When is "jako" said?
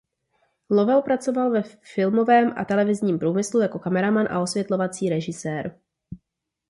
3.59-3.79